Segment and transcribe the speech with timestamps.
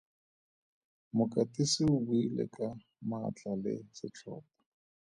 [1.15, 2.67] Mokatisi o buile ka
[3.09, 4.53] maatla le setlhopha.